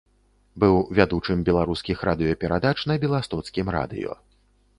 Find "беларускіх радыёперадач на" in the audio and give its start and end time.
1.49-2.99